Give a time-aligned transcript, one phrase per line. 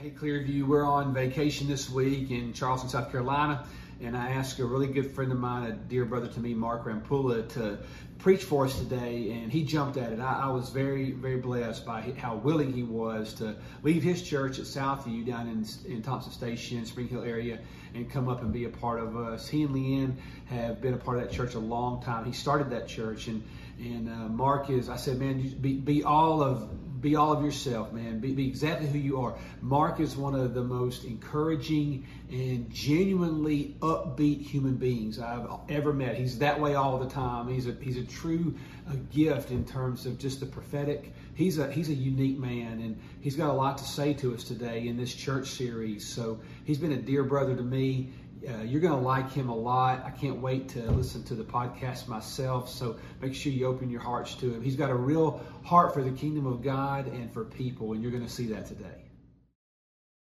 [0.00, 3.66] Hey, Clearview, we're on vacation this week in Charleston, South Carolina,
[4.00, 6.86] and I asked a really good friend of mine, a dear brother to me, Mark
[6.86, 7.78] Rampula, to
[8.16, 10.18] preach for us today, and he jumped at it.
[10.18, 14.58] I, I was very, very blessed by how willing he was to leave his church
[14.58, 17.58] at Southview down in, in Thompson Station, Spring Hill area,
[17.92, 19.48] and come up and be a part of us.
[19.48, 20.14] He and Leanne
[20.46, 22.24] have been a part of that church a long time.
[22.24, 23.44] He started that church, and
[23.78, 24.88] and uh, Mark is.
[24.88, 26.70] I said, man, be be all of
[27.00, 28.20] be all of yourself, man.
[28.20, 29.34] Be, be, exactly who you are.
[29.62, 36.16] Mark is one of the most encouraging and genuinely upbeat human beings I've ever met.
[36.16, 37.48] He's that way all the time.
[37.48, 38.54] He's a he's a true
[38.88, 41.12] uh, gift in terms of just the prophetic.
[41.34, 44.44] He's a he's a unique man, and he's got a lot to say to us
[44.44, 46.06] today in this church series.
[46.06, 48.10] So he's been a dear brother to me.
[48.48, 50.02] Uh, you're going to like him a lot.
[50.04, 52.70] I can't wait to listen to the podcast myself.
[52.70, 54.62] So make sure you open your hearts to him.
[54.62, 58.12] He's got a real heart for the kingdom of God and for people, and you're
[58.12, 59.04] going to see that today.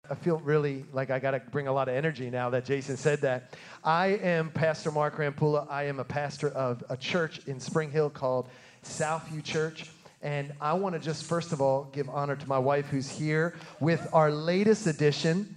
[0.08, 2.96] I feel really like I got to bring a lot of energy now that Jason
[2.96, 3.54] said that.
[3.84, 5.70] I am Pastor Mark Rampula.
[5.70, 8.48] I am a pastor of a church in Spring Hill called
[8.82, 9.88] Southview Church.
[10.22, 13.54] And I want to just first of all give honor to my wife who's here
[13.78, 15.54] with our latest edition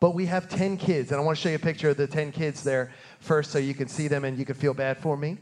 [0.00, 2.06] but we have 10 kids, and I want to show you a picture of the
[2.06, 5.14] 10 kids there first so you can see them and you can feel bad for
[5.14, 5.36] me.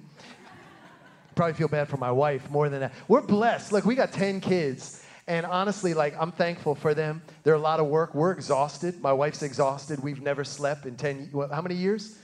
[1.37, 2.93] Probably feel bad for my wife more than that.
[3.07, 3.73] We're blessed.
[3.73, 5.05] Look, we got 10 kids.
[5.29, 7.23] And honestly, like, I'm thankful for them.
[7.45, 8.15] They're a lot of work.
[8.15, 9.01] We're exhausted.
[9.01, 10.03] My wife's exhausted.
[10.03, 12.19] We've never slept in 10, how many years?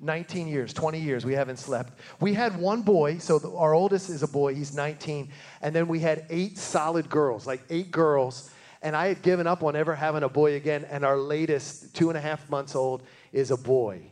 [0.00, 1.98] 19 years, 20 years, we haven't slept.
[2.20, 5.28] We had one boy, so the, our oldest is a boy, he's 19.
[5.60, 8.50] And then we had eight solid girls, like eight girls
[8.82, 12.10] and I had given up on ever having a boy again, and our latest, two
[12.10, 14.02] and a half months old, is a boy.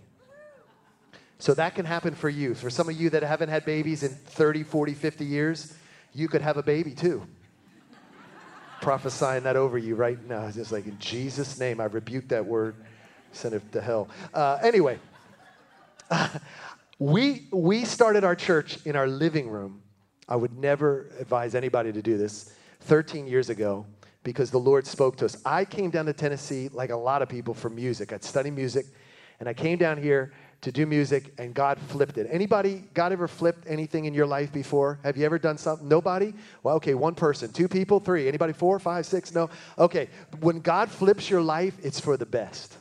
[1.39, 2.55] So that can happen for you.
[2.55, 5.75] For some of you that haven't had babies in 30, 40, 50 years,
[6.15, 7.27] you could have a baby too.
[8.81, 10.51] Prophesying that over you right now.
[10.51, 12.75] Just like in Jesus' name, I rebuke that word,
[13.33, 14.09] send it to hell.
[14.33, 14.99] Uh, anyway,
[16.99, 19.83] we, we started our church in our living room.
[20.29, 23.87] I would never advise anybody to do this 13 years ago
[24.27, 25.37] because the Lord spoke to us.
[25.47, 28.13] I came down to Tennessee, like a lot of people, for music.
[28.13, 28.85] I'd study music,
[29.39, 30.33] and I came down here
[30.63, 32.27] to do music, and God flipped it.
[32.29, 34.99] Anybody, God ever flipped anything in your life before?
[35.05, 35.87] Have you ever done something?
[35.87, 36.35] Nobody?
[36.65, 37.53] Well, okay, one person.
[37.53, 38.01] Two people?
[38.01, 38.27] Three?
[38.27, 38.53] Anybody?
[38.53, 39.33] Four, five, six?
[39.33, 39.49] No?
[39.79, 40.09] Okay.
[40.41, 42.77] When God flips your life, it's for the best.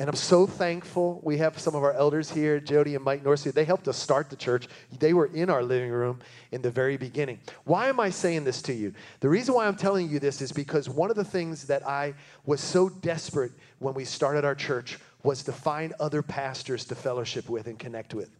[0.00, 1.20] And I'm so thankful.
[1.22, 3.52] We have some of our elders here, Jody and Mike Norsi.
[3.52, 4.66] They helped us start the church.
[4.98, 6.20] They were in our living room
[6.52, 7.38] in the very beginning.
[7.64, 8.94] Why am I saying this to you?
[9.20, 12.14] The reason why I'm telling you this is because one of the things that I
[12.46, 17.50] was so desperate when we started our church was to find other pastors to fellowship
[17.50, 18.30] with and connect with.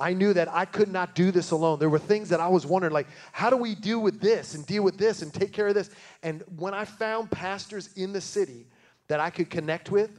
[0.00, 1.78] I knew that I could not do this alone.
[1.78, 4.66] There were things that I was wondering, like, how do we deal with this and
[4.66, 5.90] deal with this and take care of this?
[6.24, 8.66] And when I found pastors in the city
[9.06, 10.18] that I could connect with,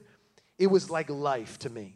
[0.58, 1.96] it was like life to me.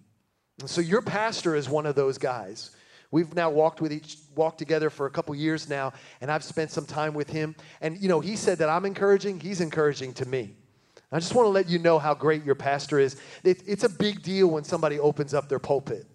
[0.60, 2.72] And so your pastor is one of those guys.
[3.12, 6.72] We've now walked with each walked together for a couple years now, and I've spent
[6.72, 7.56] some time with him.
[7.80, 10.56] And you know, he said that I'm encouraging, he's encouraging to me.
[11.12, 13.16] I just want to let you know how great your pastor is.
[13.44, 16.06] It, it's a big deal when somebody opens up their pulpit.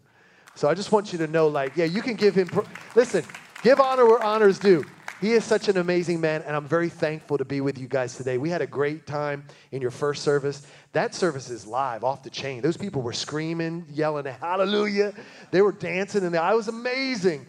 [0.54, 2.50] So I just want you to know, like, yeah, you can give him.
[2.94, 3.25] Listen,
[3.62, 4.84] give honor where honor's due.
[5.22, 8.16] He is such an amazing man, and I'm very thankful to be with you guys
[8.16, 8.38] today.
[8.38, 10.66] We had a great time in your first service.
[10.94, 12.60] That service is live, off the chain.
[12.60, 15.14] Those people were screaming, yelling, hallelujah.
[15.52, 17.46] They were dancing, and I was amazing.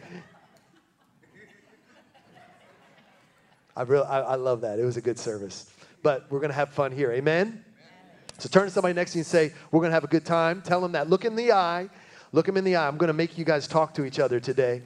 [3.75, 4.78] I, really, I, I love that.
[4.78, 5.67] It was a good service.
[6.03, 7.11] But we're going to have fun here.
[7.11, 7.66] Amen?
[8.38, 10.25] So turn to somebody next to you and say, We're going to have a good
[10.25, 10.61] time.
[10.61, 11.09] Tell them that.
[11.09, 11.90] Look in the eye.
[12.34, 12.88] Look them in the eye.
[12.88, 14.84] I'm going to make you guys talk to each other today.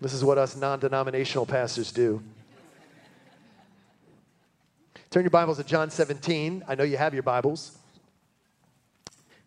[0.00, 2.22] This is what us non denominational pastors do.
[5.10, 6.64] Turn your Bibles to John 17.
[6.66, 7.76] I know you have your Bibles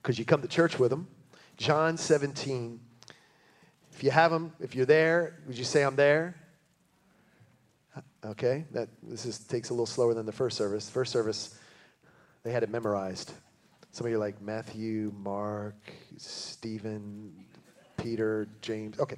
[0.02, 1.08] because you come to church with them.
[1.58, 2.80] John 17.
[3.94, 6.36] If you have them, if you're there, would you say I'm there?
[8.26, 10.90] Okay, that this is, takes a little slower than the first service.
[10.90, 11.58] First service,
[12.44, 13.34] they had it memorized.
[13.92, 15.76] Some of you are like Matthew, Mark,
[16.18, 17.34] Stephen,
[17.98, 19.00] Peter, James.
[19.00, 19.18] Okay,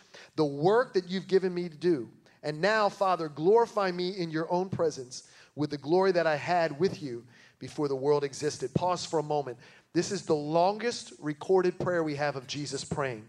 [0.41, 2.09] the work that you've given me to do.
[2.41, 6.79] And now, Father, glorify me in your own presence with the glory that I had
[6.79, 7.23] with you
[7.59, 8.73] before the world existed.
[8.73, 9.59] Pause for a moment.
[9.93, 13.23] This is the longest recorded prayer we have of Jesus praying.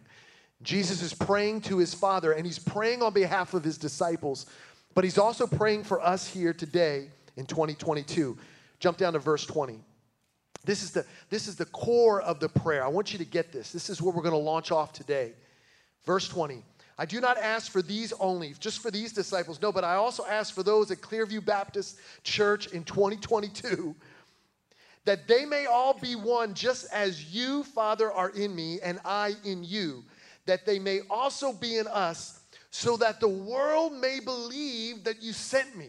[0.62, 4.46] Jesus is praying to his Father, and he's praying on behalf of his disciples,
[4.94, 8.38] but he's also praying for us here today in 2022.
[8.80, 9.80] Jump down to verse 20.
[10.64, 12.82] This is the, this is the core of the prayer.
[12.82, 13.70] I want you to get this.
[13.70, 15.32] This is where we're going to launch off today.
[16.04, 16.64] Verse 20.
[16.98, 19.60] I do not ask for these only, just for these disciples.
[19.60, 23.94] No, but I also ask for those at Clearview Baptist Church in 2022
[25.04, 29.34] that they may all be one, just as you, Father, are in me and I
[29.44, 30.04] in you,
[30.46, 32.40] that they may also be in us,
[32.70, 35.88] so that the world may believe that you sent me.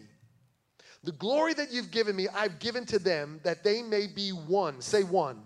[1.04, 4.82] The glory that you've given me, I've given to them, that they may be one.
[4.82, 5.36] Say one.
[5.36, 5.44] one.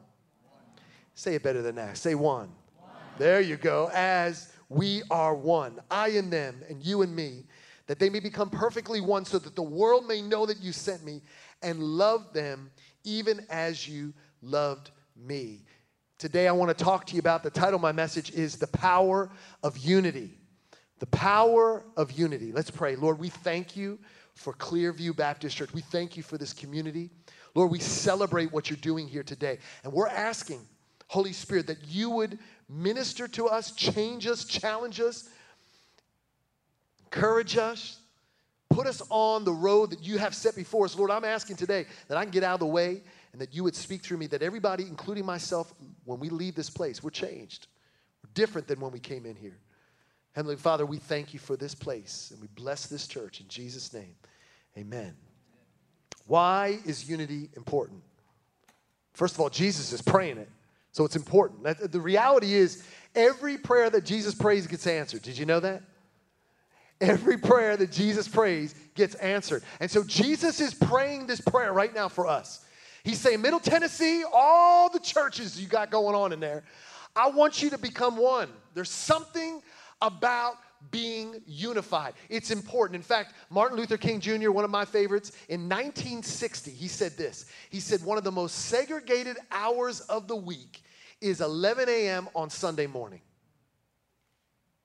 [1.16, 1.98] Say it better than that.
[1.98, 2.50] Say one.
[2.80, 2.92] one.
[3.18, 3.90] There you go.
[3.94, 7.46] As we are one, I and them, and you and me,
[7.88, 11.04] that they may become perfectly one, so that the world may know that you sent
[11.04, 11.22] me
[11.62, 12.70] and love them
[13.04, 15.64] even as you loved me.
[16.18, 18.68] Today, I want to talk to you about the title of my message is The
[18.68, 19.30] Power
[19.64, 20.38] of Unity.
[21.00, 22.52] The Power of Unity.
[22.52, 22.96] Let's pray.
[22.96, 24.00] Lord, we thank you
[24.34, 25.74] for Clearview Baptist Church.
[25.74, 27.12] We thank you for this community.
[27.56, 29.60] Lord, we celebrate what you're doing here today.
[29.84, 30.62] And we're asking,
[31.08, 32.38] Holy Spirit, that you would
[32.70, 35.30] minister to us, change us, challenge us,
[37.06, 38.00] encourage us,
[38.70, 40.98] put us on the road that you have set before us.
[40.98, 43.02] Lord, I'm asking today that I can get out of the way
[43.32, 45.74] and that you would speak through me, that everybody, including myself,
[46.06, 47.68] when we leave this place, we're changed.
[48.24, 49.58] We're different than when we came in here.
[50.34, 53.94] Heavenly Father, we thank you for this place and we bless this church in Jesus'
[53.94, 54.16] name.
[54.78, 55.16] Amen.
[56.28, 58.04] Why is unity important?
[59.14, 60.50] First of all, Jesus is praying it,
[60.98, 61.92] so it's important.
[61.92, 62.84] The reality is,
[63.14, 65.22] every prayer that Jesus prays gets answered.
[65.22, 65.84] Did you know that?
[67.00, 69.62] Every prayer that Jesus prays gets answered.
[69.80, 72.66] And so Jesus is praying this prayer right now for us.
[73.04, 76.64] He's saying, Middle Tennessee, all the churches you got going on in there,
[77.16, 78.50] I want you to become one.
[78.74, 79.62] There's something
[80.02, 80.56] about
[80.90, 82.16] being unified.
[82.28, 82.96] It's important.
[82.96, 87.46] In fact, Martin Luther King Jr., one of my favorites, in 1960, he said this.
[87.70, 90.82] He said, One of the most segregated hours of the week
[91.22, 92.30] is 11 a.m.
[92.36, 93.22] on Sunday morning.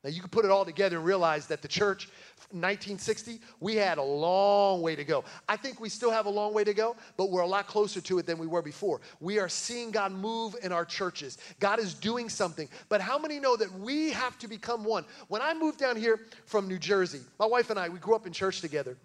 [0.05, 2.09] Now, you can put it all together and realize that the church,
[2.51, 5.23] 1960, we had a long way to go.
[5.49, 8.01] I think we still have a long way to go, but we're a lot closer
[8.01, 9.01] to it than we were before.
[9.21, 11.39] We are seeing God move in our churches.
[11.61, 12.69] God is doing something.
[12.89, 15.05] But how many know that we have to become one?
[15.29, 18.27] When I moved down here from New Jersey, my wife and I, we grew up
[18.27, 18.97] in church together.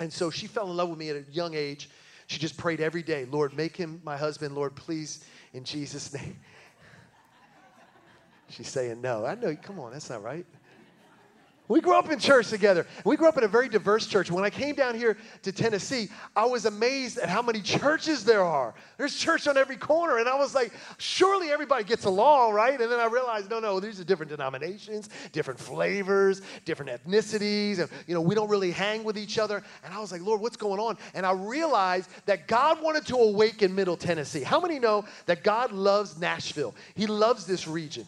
[0.00, 1.88] And so she fell in love with me at a young age.
[2.26, 6.38] She just prayed every day, Lord, make him my husband, Lord, please, in Jesus' name.
[8.48, 9.24] She's saying no.
[9.24, 10.46] I know, come on, that's not right.
[11.68, 12.86] We grew up in church together.
[13.04, 14.30] We grew up in a very diverse church.
[14.30, 18.44] When I came down here to Tennessee, I was amazed at how many churches there
[18.44, 18.74] are.
[18.98, 20.18] There's church on every corner.
[20.18, 22.80] And I was like, surely everybody gets along, right?
[22.80, 27.80] And then I realized, no, no, these are different denominations, different flavors, different ethnicities.
[27.80, 29.62] And, you know, we don't really hang with each other.
[29.84, 30.96] And I was like, Lord, what's going on?
[31.14, 34.42] And I realized that God wanted to awaken Middle Tennessee.
[34.42, 36.74] How many know that God loves Nashville?
[36.94, 38.06] He loves this region.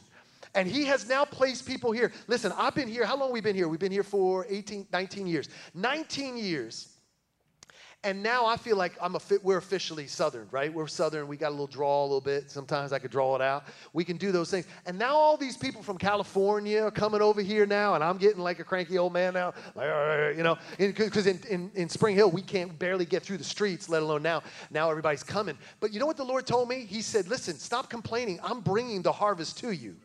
[0.54, 2.12] And he has now placed people here.
[2.26, 3.04] Listen, I've been here.
[3.04, 3.68] How long we been here?
[3.68, 5.48] We've been here for 18, 19 years.
[5.74, 6.88] 19 years.
[8.04, 10.72] And now I feel like I'm a fit, we're officially Southern, right?
[10.72, 11.26] We're Southern.
[11.26, 12.48] We got a little draw a little bit.
[12.48, 13.64] Sometimes I could draw it out.
[13.92, 14.66] We can do those things.
[14.86, 18.40] And now all these people from California are coming over here now, and I'm getting
[18.40, 22.30] like a cranky old man now, like, you know, because in, in, in Spring Hill,
[22.30, 24.44] we can't barely get through the streets, let alone now.
[24.70, 25.58] Now everybody's coming.
[25.80, 26.84] But you know what the Lord told me?
[26.84, 28.38] He said, listen, stop complaining.
[28.44, 29.96] I'm bringing the harvest to you.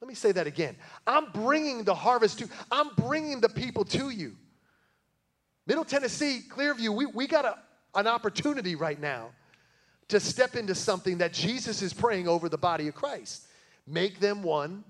[0.00, 0.76] Let me say that again.
[1.06, 4.36] I'm bringing the harvest to, I'm bringing the people to you.
[5.66, 7.58] Middle Tennessee, Clearview, we, we got a,
[7.94, 9.30] an opportunity right now
[10.08, 13.46] to step into something that Jesus is praying over the body of Christ.
[13.86, 14.84] Make them one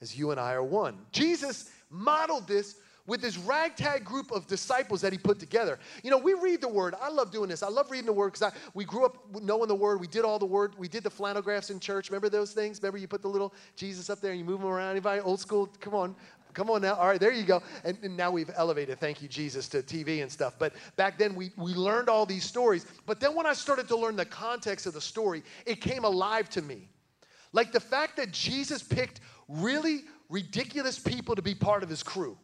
[0.00, 0.98] as you and I are one.
[1.10, 5.78] Jesus modeled this with this ragtag group of disciples that he put together.
[6.02, 6.94] You know, we read the word.
[7.00, 7.62] I love doing this.
[7.62, 10.00] I love reading the word because we grew up knowing the word.
[10.00, 10.74] We did all the word.
[10.78, 12.10] We did the flannel graphs in church.
[12.10, 12.80] Remember those things?
[12.80, 14.90] Remember you put the little Jesus up there and you move him around?
[14.90, 15.68] Anybody old school?
[15.80, 16.14] Come on.
[16.54, 16.94] Come on now.
[16.94, 17.62] All right, there you go.
[17.82, 20.54] And, and, now we've elevated, thank you, Jesus, to TV and stuff.
[20.58, 22.84] But back then we, we learned all these stories.
[23.06, 26.50] But then when I started to learn the context of the story, it came alive
[26.50, 26.88] to me.
[27.52, 32.36] Like the fact that Jesus picked really ridiculous people to be part of his crew.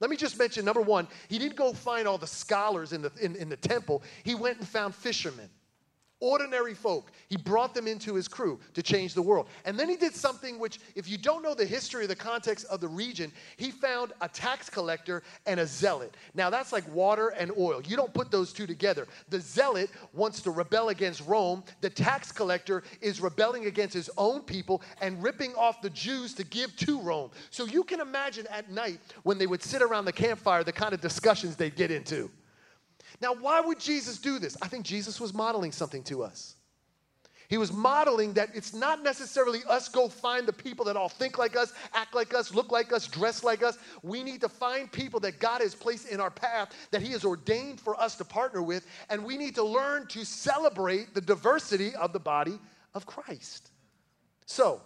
[0.00, 3.12] Let me just mention number one, he didn't go find all the scholars in the,
[3.20, 5.50] in, in the temple, he went and found fishermen.
[6.20, 7.10] Ordinary folk.
[7.28, 9.46] He brought them into his crew to change the world.
[9.64, 12.66] And then he did something which, if you don't know the history or the context
[12.66, 16.16] of the region, he found a tax collector and a zealot.
[16.34, 17.82] Now, that's like water and oil.
[17.82, 19.06] You don't put those two together.
[19.28, 24.42] The zealot wants to rebel against Rome, the tax collector is rebelling against his own
[24.42, 27.30] people and ripping off the Jews to give to Rome.
[27.50, 30.94] So you can imagine at night when they would sit around the campfire the kind
[30.94, 32.30] of discussions they'd get into.
[33.20, 34.56] Now, why would Jesus do this?
[34.62, 36.56] I think Jesus was modeling something to us.
[37.48, 41.38] He was modeling that it's not necessarily us go find the people that all think
[41.38, 43.78] like us, act like us, look like us, dress like us.
[44.02, 47.24] We need to find people that God has placed in our path that He has
[47.24, 51.94] ordained for us to partner with, and we need to learn to celebrate the diversity
[51.94, 52.58] of the body
[52.94, 53.70] of Christ.
[54.44, 54.82] So,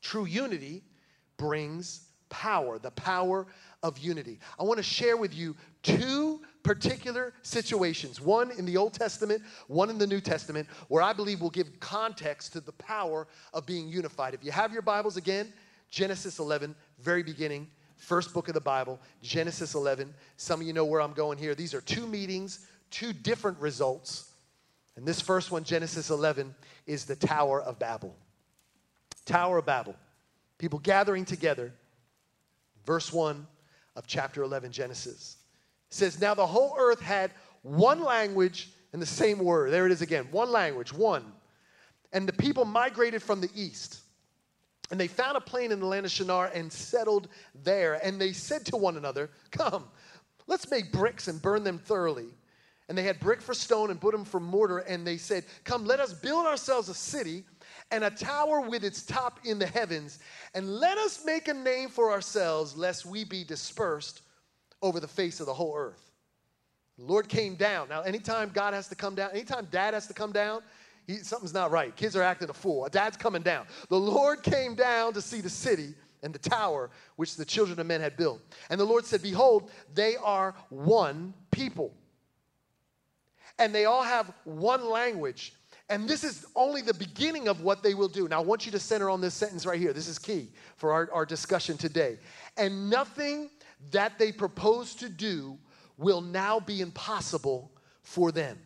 [0.00, 0.82] true unity
[1.36, 3.46] brings power, the power
[3.82, 4.38] of unity.
[4.58, 9.90] I want to share with you two particular situations, one in the Old Testament, one
[9.90, 13.86] in the New Testament, where I believe will give context to the power of being
[13.86, 14.34] unified.
[14.34, 15.52] If you have your Bibles again,
[15.90, 20.12] Genesis 11, very beginning, first book of the Bible, Genesis 11.
[20.38, 21.54] Some of you know where I'm going here.
[21.54, 24.32] These are two meetings, two different results.
[24.96, 26.54] And this first one, Genesis 11,
[26.86, 28.16] is the Tower of Babel.
[29.26, 29.94] Tower of Babel.
[30.56, 31.74] People gathering together.
[32.86, 33.46] Verse 1
[33.96, 35.36] of chapter 11, Genesis
[35.94, 37.30] says, Now the whole earth had
[37.62, 39.72] one language and the same word.
[39.72, 41.24] There it is again one language, one.
[42.12, 44.00] And the people migrated from the east.
[44.90, 47.28] And they found a plain in the land of Shinar and settled
[47.64, 47.94] there.
[48.04, 49.84] And they said to one another, Come,
[50.46, 52.28] let's make bricks and burn them thoroughly.
[52.88, 54.78] And they had brick for stone and put them for mortar.
[54.78, 57.44] And they said, Come, let us build ourselves a city
[57.90, 60.18] and a tower with its top in the heavens.
[60.54, 64.20] And let us make a name for ourselves, lest we be dispersed
[64.84, 66.12] over the face of the whole earth.
[66.98, 67.88] The Lord came down.
[67.88, 70.62] Now, anytime God has to come down, anytime dad has to come down,
[71.06, 71.96] he, something's not right.
[71.96, 72.86] Kids are acting a fool.
[72.92, 73.66] Dad's coming down.
[73.88, 77.86] The Lord came down to see the city and the tower which the children of
[77.86, 78.40] men had built.
[78.68, 81.92] And the Lord said, Behold, they are one people.
[83.58, 85.54] And they all have one language.
[85.88, 88.28] And this is only the beginning of what they will do.
[88.28, 89.92] Now, I want you to center on this sentence right here.
[89.92, 92.18] This is key for our, our discussion today.
[92.56, 93.50] And nothing
[93.90, 95.58] that they propose to do
[95.96, 97.70] will now be impossible
[98.02, 98.58] for them.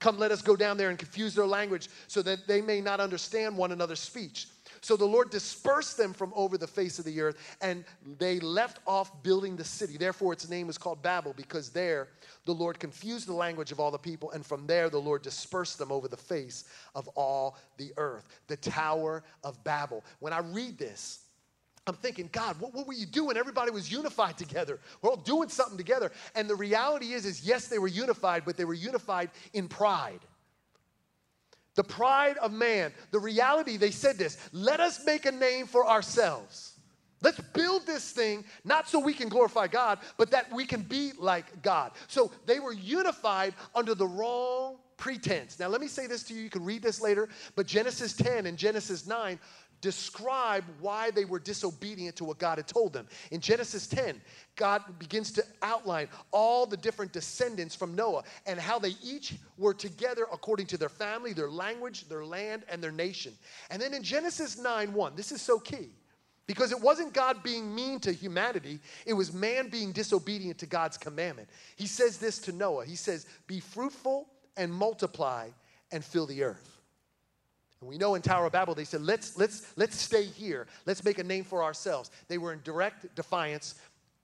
[0.00, 3.00] Come, let us go down there and confuse their language so that they may not
[3.00, 4.46] understand one another's speech.
[4.82, 7.84] So the Lord dispersed them from over the face of the earth, and
[8.18, 9.96] they left off building the city.
[9.96, 12.08] Therefore, its name is called Babel, because there
[12.44, 15.78] the Lord confused the language of all the people, and from there the Lord dispersed
[15.78, 18.28] them over the face of all the earth.
[18.48, 20.04] The Tower of Babel.
[20.20, 21.25] When I read this,
[21.86, 23.36] I'm thinking, God, what, what, were you doing?
[23.36, 24.80] Everybody was unified together.
[25.00, 26.10] We're all doing something together.
[26.34, 30.20] And the reality is, is yes, they were unified, but they were unified in pride.
[31.76, 32.92] The pride of man.
[33.12, 36.72] The reality, they said this let us make a name for ourselves.
[37.22, 41.12] Let's build this thing, not so we can glorify God, but that we can be
[41.18, 41.92] like God.
[42.08, 45.58] So they were unified under the wrong pretense.
[45.58, 46.42] Now, let me say this to you.
[46.42, 49.38] You can read this later, but Genesis 10 and Genesis 9
[49.80, 53.06] describe why they were disobedient to what God had told them.
[53.30, 54.20] In Genesis 10,
[54.56, 59.74] God begins to outline all the different descendants from Noah and how they each were
[59.74, 63.32] together according to their family, their language, their land, and their nation.
[63.70, 65.90] And then in Genesis 9 1, this is so key.
[66.46, 70.96] Because it wasn't God being mean to humanity, it was man being disobedient to God's
[70.96, 71.48] commandment.
[71.74, 75.48] He says this to Noah He says, Be fruitful and multiply
[75.90, 76.75] and fill the earth.
[77.80, 80.66] And we know in Tower of Babel, they said, let's, let's, let's stay here.
[80.86, 82.10] Let's make a name for ourselves.
[82.28, 83.74] They were in direct defiance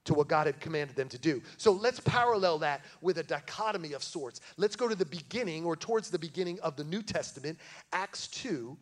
[0.05, 1.43] to what God had commanded them to do.
[1.59, 4.41] So let's parallel that with a dichotomy of sorts.
[4.57, 7.59] Let's go to the beginning or towards the beginning of the New Testament,
[7.93, 8.77] Acts 2.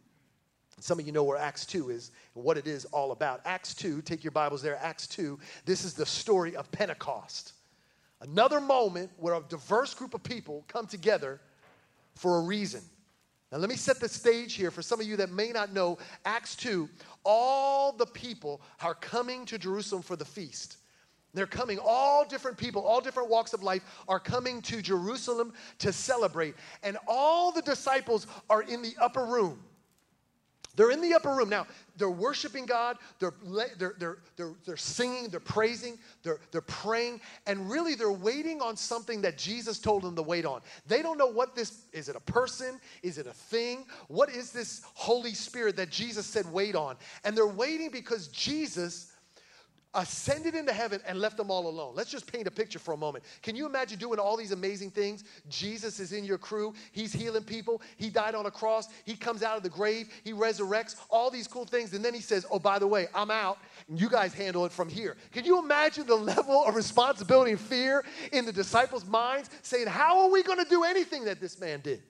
[0.78, 3.42] Some of you know where Acts 2 is and what it is all about.
[3.44, 5.38] Acts 2, take your Bibles there, Acts 2.
[5.66, 7.52] This is the story of Pentecost.
[8.22, 11.40] Another moment where a diverse group of people come together
[12.14, 12.82] for a reason.
[13.52, 15.98] Now, let me set the stage here for some of you that may not know
[16.24, 16.88] Acts 2.
[17.24, 20.76] All the people are coming to Jerusalem for the feast.
[21.34, 25.92] They're coming, all different people, all different walks of life are coming to Jerusalem to
[25.92, 26.54] celebrate.
[26.82, 29.62] And all the disciples are in the upper room.
[30.76, 31.48] They're in the upper room.
[31.48, 33.34] Now, they're worshiping God, they're,
[33.78, 38.76] they're, they're, they're, they're singing, they're praising, they're, they're praying, and really they're waiting on
[38.76, 40.60] something that Jesus told them to wait on.
[40.86, 42.80] They don't know what this is it a person?
[43.02, 43.84] Is it a thing?
[44.08, 46.96] What is this Holy Spirit that Jesus said wait on?
[47.24, 49.12] And they're waiting because Jesus
[49.94, 51.94] ascended into heaven and left them all alone.
[51.94, 53.24] Let's just paint a picture for a moment.
[53.42, 55.24] Can you imagine doing all these amazing things?
[55.48, 59.42] Jesus is in your crew, he's healing people, he died on a cross, he comes
[59.42, 62.58] out of the grave, he resurrects, all these cool things, and then he says, Oh,
[62.58, 65.16] by the way, I'm out, and you guys handle it from here.
[65.32, 70.20] Can you imagine the level of responsibility and fear in the disciples' minds saying, How
[70.20, 72.02] are we going to do anything that this man did?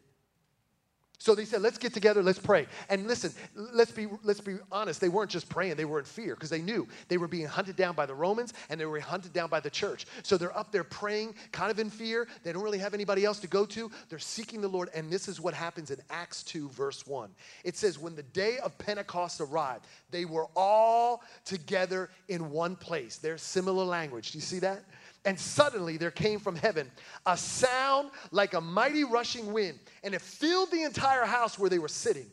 [1.21, 2.67] So they said, let's get together, let's pray.
[2.89, 6.35] And listen, let's be, let's be honest, they weren't just praying, they were in fear
[6.35, 9.35] because they knew they were being hunted down by the Romans and they were hunted
[9.35, 10.07] down by the church.
[10.23, 12.27] So they're up there praying, kind of in fear.
[12.43, 13.91] They don't really have anybody else to go to.
[14.09, 14.89] They're seeking the Lord.
[14.95, 17.29] And this is what happens in Acts 2, verse 1.
[17.65, 23.19] It says, when the day of Pentecost arrived, they were all together in one place.
[23.19, 24.33] There's similar language.
[24.33, 24.85] Do you see that?
[25.25, 26.91] And suddenly there came from heaven
[27.27, 31.79] a sound like a mighty rushing wind, and it filled the entire house where they
[31.79, 32.27] were sitting.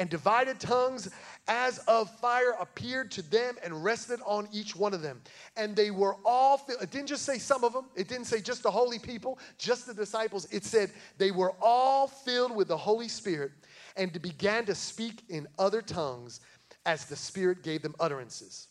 [0.00, 1.10] And divided tongues
[1.48, 5.20] as of fire appeared to them and rested on each one of them.
[5.56, 6.80] And they were all filled.
[6.80, 9.88] It didn't just say some of them, it didn't say just the holy people, just
[9.88, 10.46] the disciples.
[10.52, 13.50] It said they were all filled with the Holy Spirit
[13.96, 16.42] and began to speak in other tongues
[16.86, 18.68] as the Spirit gave them utterances.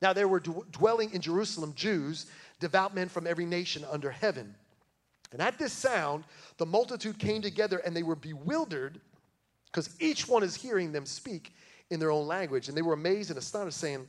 [0.00, 2.26] Now there were dwelling in Jerusalem Jews
[2.62, 4.54] devout men from every nation under heaven.
[5.32, 6.24] And at this sound,
[6.58, 9.00] the multitude came together and they were bewildered
[9.66, 11.54] because each one is hearing them speak
[11.90, 12.68] in their own language.
[12.68, 14.08] And they were amazed and astonished, saying,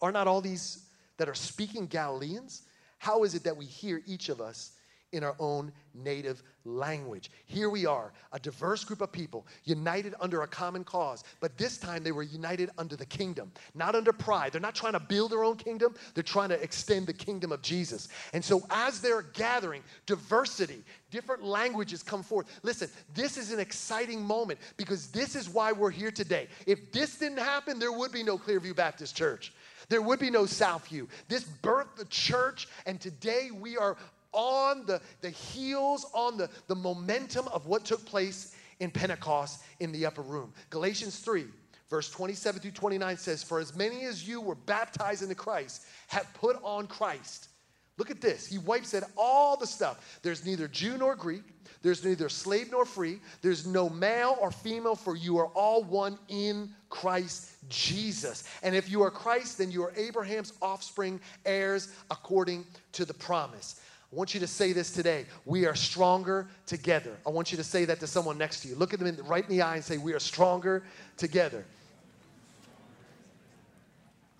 [0.00, 0.84] Are not all these
[1.16, 2.62] that are speaking Galileans?
[2.98, 4.72] How is it that we hear each of us
[5.14, 7.30] in our own native language.
[7.46, 11.78] Here we are, a diverse group of people, united under a common cause, but this
[11.78, 14.52] time they were united under the kingdom, not under pride.
[14.52, 17.62] They're not trying to build their own kingdom, they're trying to extend the kingdom of
[17.62, 18.08] Jesus.
[18.32, 22.46] And so as they're gathering, diversity, different languages come forth.
[22.64, 26.48] Listen, this is an exciting moment because this is why we're here today.
[26.66, 29.52] If this didn't happen, there would be no Clearview Baptist Church.
[29.88, 31.08] There would be no Southview.
[31.28, 33.96] This birthed the church, and today we are
[34.34, 39.92] on the, the heels, on the, the momentum of what took place in Pentecost in
[39.92, 40.52] the upper room.
[40.70, 41.44] Galatians 3,
[41.88, 46.28] verse 27 through 29 says, For as many as you were baptized into Christ have
[46.34, 47.48] put on Christ.
[47.96, 48.46] Look at this.
[48.46, 50.18] He wipes out all the stuff.
[50.22, 51.42] There's neither Jew nor Greek.
[51.80, 53.20] There's neither slave nor free.
[53.40, 58.44] There's no male or female, for you are all one in Christ Jesus.
[58.62, 63.80] And if you are Christ, then you are Abraham's offspring, heirs according to the promise.
[64.14, 65.26] I want you to say this today.
[65.44, 67.16] We are stronger together.
[67.26, 68.76] I want you to say that to someone next to you.
[68.76, 70.84] Look at them in, right in the eye and say, We are stronger
[71.16, 71.64] together.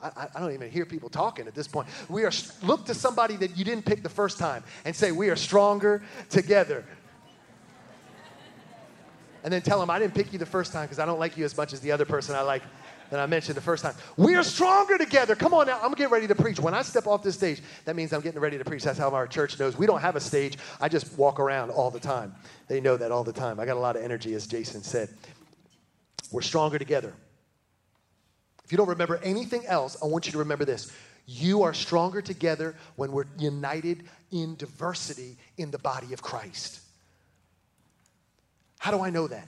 [0.00, 1.88] I, I, don't even hear people talking at this point.
[2.08, 2.30] We are
[2.62, 6.02] look to somebody that you didn't pick the first time and say, "We are stronger
[6.28, 6.84] together."
[9.42, 11.38] And then tell them, "I didn't pick you the first time because I don't like
[11.38, 12.62] you as much as the other person I like."
[13.14, 13.94] That I mentioned the first time.
[14.16, 15.36] We are stronger together.
[15.36, 16.58] Come on now, I'm getting ready to preach.
[16.58, 18.82] When I step off this stage, that means I'm getting ready to preach.
[18.82, 19.78] That's how our church knows.
[19.78, 20.58] We don't have a stage.
[20.80, 22.34] I just walk around all the time.
[22.66, 23.60] They know that all the time.
[23.60, 25.10] I got a lot of energy, as Jason said.
[26.32, 27.14] We're stronger together.
[28.64, 30.90] If you don't remember anything else, I want you to remember this.
[31.24, 36.80] You are stronger together when we're united in diversity in the body of Christ.
[38.80, 39.46] How do I know that?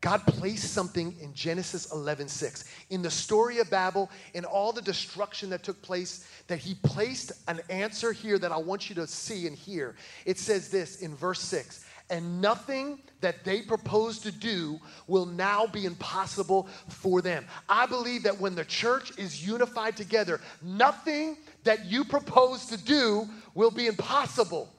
[0.00, 2.64] God placed something in Genesis 11:6.
[2.90, 7.32] In the story of Babel, in all the destruction that took place, that he placed
[7.48, 9.96] an answer here that I want you to see and hear.
[10.24, 15.66] It says this in verse 6, and nothing that they propose to do will now
[15.66, 17.44] be impossible for them.
[17.68, 23.28] I believe that when the church is unified together, nothing that you propose to do
[23.54, 24.72] will be impossible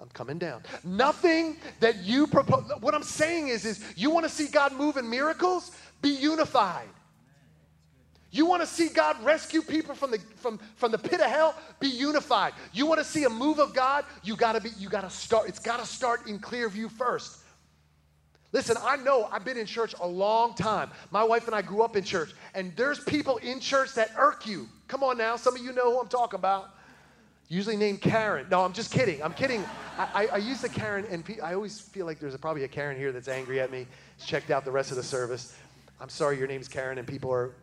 [0.00, 0.62] I'm coming down.
[0.84, 2.70] Nothing that you propose.
[2.80, 5.72] What I'm saying is, is you want to see God move in miracles?
[6.02, 6.88] Be unified.
[8.30, 11.54] You want to see God rescue people from the from, from the pit of hell?
[11.80, 12.52] Be unified.
[12.72, 14.04] You want to see a move of God?
[14.22, 17.38] You gotta be, you gotta start, it's gotta start in Clearview first.
[18.52, 20.90] Listen, I know I've been in church a long time.
[21.10, 24.46] My wife and I grew up in church, and there's people in church that irk
[24.46, 24.68] you.
[24.88, 26.70] Come on now, some of you know who I'm talking about
[27.48, 28.46] usually named Karen.
[28.50, 29.22] No, I'm just kidding.
[29.22, 29.64] I'm kidding.
[29.98, 32.96] I, I, use the Karen, and I always feel like there's a, probably a Karen
[32.96, 33.86] here that's angry at me.
[34.24, 35.56] checked out the rest of the service.
[36.00, 37.54] I'm sorry your name's Karen, and people are.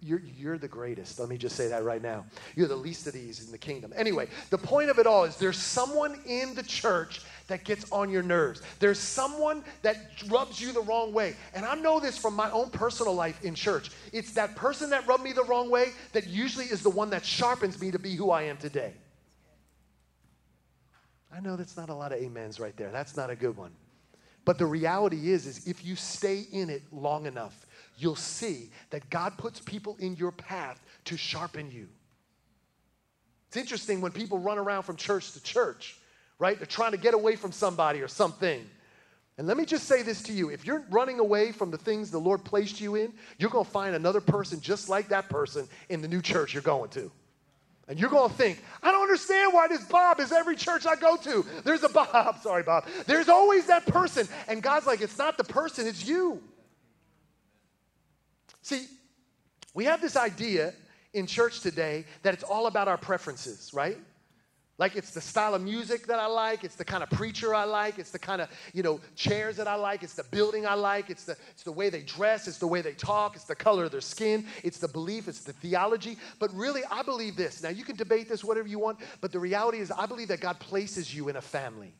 [0.00, 1.18] You're, you're the greatest.
[1.18, 2.24] Let me just say that right now.
[2.56, 3.92] You're the least of these in the kingdom.
[3.94, 8.08] Anyway, the point of it all is there's someone in the church that gets on
[8.08, 8.62] your nerves.
[8.78, 9.96] There's someone that
[10.28, 11.36] rubs you the wrong way.
[11.54, 13.90] And I know this from my own personal life in church.
[14.12, 17.24] It's that person that rubbed me the wrong way that usually is the one that
[17.24, 18.94] sharpens me to be who I am today.
[21.34, 22.90] I know that's not a lot of amens right there.
[22.90, 23.72] That's not a good one.
[24.44, 27.66] But the reality is, is if you stay in it long enough,
[27.98, 31.88] you'll see that God puts people in your path to sharpen you.
[33.48, 35.96] It's interesting when people run around from church to church,
[36.38, 36.58] right?
[36.58, 38.64] They're trying to get away from somebody or something.
[39.38, 42.10] And let me just say this to you if you're running away from the things
[42.10, 45.66] the Lord placed you in, you're going to find another person just like that person
[45.88, 47.10] in the new church you're going to.
[47.86, 50.96] And you're going to think, I don't understand why this Bob is every church I
[50.96, 51.44] go to.
[51.64, 52.38] There's a Bob.
[52.42, 52.86] Sorry, Bob.
[53.06, 54.26] There's always that person.
[54.48, 56.42] And God's like, it's not the person, it's you.
[58.62, 58.86] See,
[59.74, 60.72] we have this idea
[61.12, 63.98] in church today that it's all about our preferences, right?
[64.76, 67.62] Like it's the style of music that I like, it's the kind of preacher I
[67.62, 70.74] like, it's the kind of, you know, chairs that I like, it's the building I
[70.74, 73.54] like, it's the it's the way they dress, it's the way they talk, it's the
[73.54, 76.18] color of their skin, it's the belief, it's the theology.
[76.40, 77.62] But really, I believe this.
[77.62, 80.40] Now you can debate this whatever you want, but the reality is I believe that
[80.40, 81.94] God places you in a family.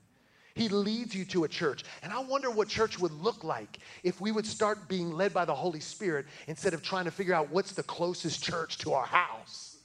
[0.57, 1.85] He leads you to a church.
[2.03, 5.45] And I wonder what church would look like if we would start being led by
[5.45, 9.07] the Holy Spirit instead of trying to figure out what's the closest church to our
[9.07, 9.79] house.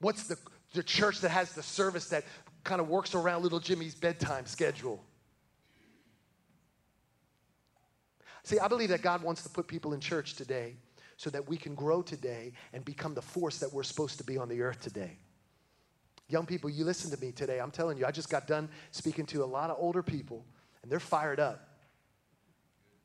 [0.00, 0.36] What's the,
[0.74, 2.24] the church that has the service that
[2.64, 5.02] kind of works around little Jimmy's bedtime schedule?
[8.42, 10.76] See, I believe that God wants to put people in church today
[11.16, 14.38] so that we can grow today and become the force that we're supposed to be
[14.38, 15.18] on the earth today.
[16.28, 17.58] Young people, you listen to me today.
[17.58, 20.44] I'm telling you, I just got done speaking to a lot of older people,
[20.82, 21.68] and they're fired up.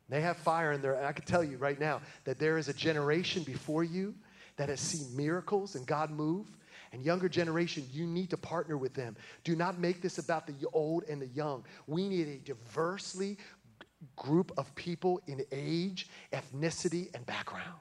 [0.10, 0.94] They have fire in there.
[0.94, 4.14] And I can tell you right now that there is a generation before you
[4.58, 6.46] that has seen miracles and God move.
[6.94, 9.18] And younger generation, you need to partner with them.
[9.44, 11.66] Do not make this about the old and the young.
[11.88, 13.38] We need a diversely
[14.16, 17.80] group of people in age, ethnicity, and background.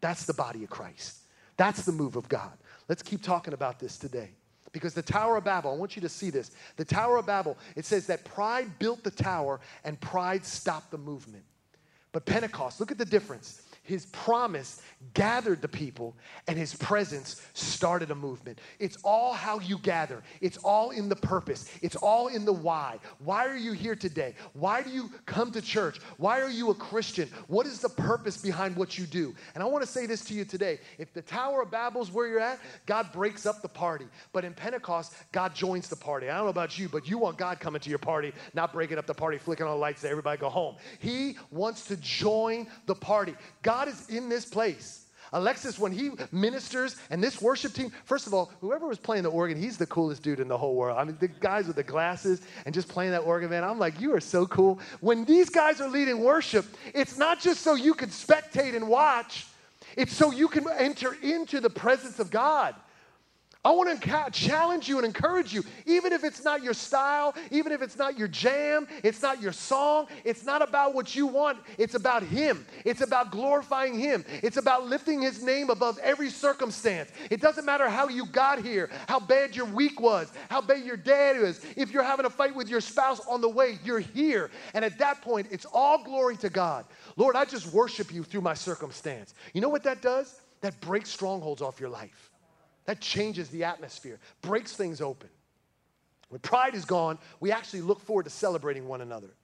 [0.00, 1.18] That's the body of Christ.
[1.56, 2.52] That's the move of God.
[2.88, 4.30] Let's keep talking about this today.
[4.72, 6.50] Because the Tower of Babel, I want you to see this.
[6.76, 10.98] The Tower of Babel, it says that pride built the tower and pride stopped the
[10.98, 11.44] movement.
[12.12, 14.82] But Pentecost, look at the difference his promise
[15.14, 16.16] gathered the people
[16.48, 18.60] and his presence started a movement.
[18.78, 22.98] It's all how you gather, it's all in the purpose, it's all in the why.
[23.18, 24.34] Why are you here today?
[24.54, 26.00] Why do you come to church?
[26.16, 27.28] Why are you a Christian?
[27.46, 29.34] What is the purpose behind what you do?
[29.54, 30.80] And I want to say this to you today.
[30.98, 34.06] If the Tower of Babel is where you're at, God breaks up the party.
[34.32, 36.28] But in Pentecost, God joins the party.
[36.28, 38.98] I don't know about you, but you want God coming to your party, not breaking
[38.98, 40.76] up the party, flicking on the lights, everybody go home.
[40.98, 43.34] He wants to join the party.
[43.62, 45.04] God God is in this place.
[45.34, 49.30] Alexis, when he ministers and this worship team, first of all, whoever was playing the
[49.30, 50.96] organ, he's the coolest dude in the whole world.
[50.96, 54.00] I mean, the guys with the glasses and just playing that organ, man, I'm like,
[54.00, 54.80] you are so cool.
[55.00, 59.46] When these guys are leading worship, it's not just so you can spectate and watch,
[59.94, 62.74] it's so you can enter into the presence of God.
[63.66, 67.72] I want to challenge you and encourage you, even if it's not your style, even
[67.72, 71.58] if it's not your jam, it's not your song, it's not about what you want,
[71.76, 72.64] it's about Him.
[72.84, 74.24] It's about glorifying Him.
[74.40, 77.10] It's about lifting His name above every circumstance.
[77.28, 80.96] It doesn't matter how you got here, how bad your week was, how bad your
[80.96, 81.60] dad is.
[81.76, 84.52] If you're having a fight with your spouse on the way, you're here.
[84.74, 86.84] And at that point, it's all glory to God.
[87.16, 89.34] Lord, I just worship you through my circumstance.
[89.54, 90.40] You know what that does?
[90.60, 92.30] That breaks strongholds off your life.
[92.86, 95.28] That changes the atmosphere, breaks things open.
[96.28, 99.35] When pride is gone, we actually look forward to celebrating one another.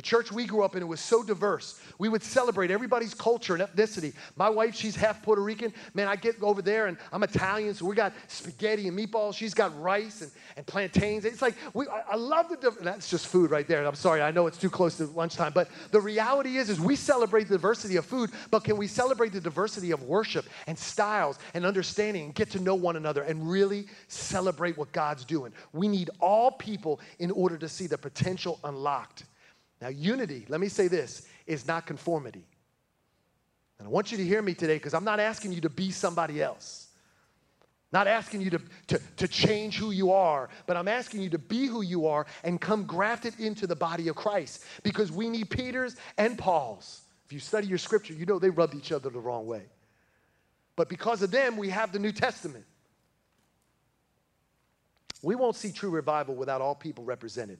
[0.00, 1.78] The church we grew up in, was so diverse.
[1.98, 4.14] We would celebrate everybody's culture and ethnicity.
[4.34, 5.74] My wife, she's half Puerto Rican.
[5.92, 9.34] Man, I get over there and I'm Italian, so we got spaghetti and meatballs.
[9.34, 11.26] She's got rice and, and plantains.
[11.26, 13.84] It's like, we, I, I love the, that's just food right there.
[13.84, 16.96] I'm sorry, I know it's too close to lunchtime, but the reality is, is we
[16.96, 21.38] celebrate the diversity of food, but can we celebrate the diversity of worship and styles
[21.52, 25.52] and understanding and get to know one another and really celebrate what God's doing?
[25.74, 29.24] We need all people in order to see the potential unlocked
[29.80, 32.44] now, unity, let me say this, is not conformity.
[33.78, 35.90] And I want you to hear me today because I'm not asking you to be
[35.90, 36.88] somebody else.
[37.92, 41.38] Not asking you to, to, to change who you are, but I'm asking you to
[41.38, 45.50] be who you are and come grafted into the body of Christ because we need
[45.50, 47.00] Peter's and Paul's.
[47.26, 49.62] If you study your scripture, you know they rubbed each other the wrong way.
[50.76, 52.64] But because of them, we have the New Testament.
[55.22, 57.58] We won't see true revival without all people represented.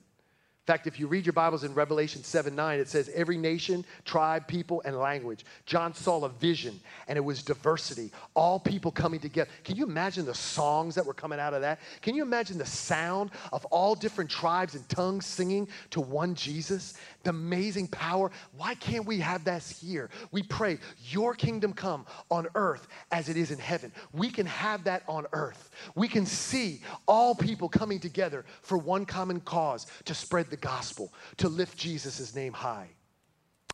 [0.61, 3.83] In fact, if you read your Bibles in Revelation 7 9, it says every nation,
[4.05, 5.43] tribe, people, and language.
[5.65, 9.49] John saw a vision, and it was diversity, all people coming together.
[9.63, 11.79] Can you imagine the songs that were coming out of that?
[12.03, 16.93] Can you imagine the sound of all different tribes and tongues singing to one Jesus?
[17.23, 18.29] The amazing power.
[18.55, 20.11] Why can't we have that here?
[20.31, 20.77] We pray,
[21.09, 23.91] Your kingdom come on earth as it is in heaven.
[24.13, 25.71] We can have that on earth.
[25.95, 31.11] We can see all people coming together for one common cause to spread the gospel,
[31.37, 32.89] to lift Jesus' name high.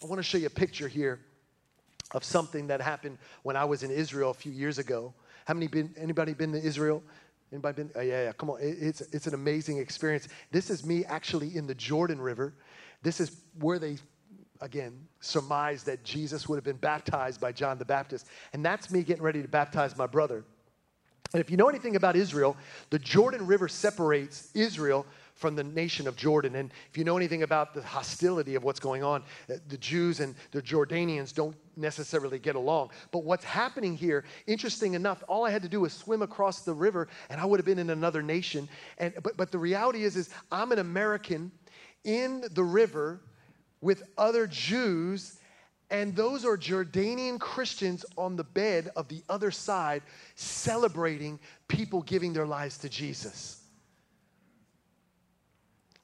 [0.02, 1.20] I want to show you a picture here
[2.12, 5.13] of something that happened when I was in Israel a few years ago.
[5.46, 7.04] How many been anybody been to Israel?
[7.52, 7.92] Anybody been?
[7.96, 8.32] Oh, yeah, yeah.
[8.34, 8.60] Come on.
[8.62, 10.28] It's, it's an amazing experience.
[10.52, 12.54] This is me actually in the Jordan River.
[13.02, 13.98] This is where they,
[14.62, 18.28] again, surmise that Jesus would have been baptized by John the Baptist.
[18.54, 20.44] And that's me getting ready to baptize my brother.
[21.34, 22.56] And if you know anything about Israel,
[22.90, 25.06] the Jordan River separates Israel
[25.38, 26.56] from the nation of Jordan.
[26.56, 30.19] And if you know anything about the hostility of what's going on, uh, the Jews
[30.19, 32.89] and the Jordanians don't necessarily get along.
[33.12, 36.73] But what's happening here, interesting enough, all I had to do was swim across the
[36.73, 38.67] river and I would have been in another nation.
[38.97, 41.52] And but but the reality is is I'm an American
[42.04, 43.21] in the river
[43.80, 45.39] with other Jews
[45.89, 50.02] and those are Jordanian Christians on the bed of the other side
[50.36, 53.57] celebrating people giving their lives to Jesus.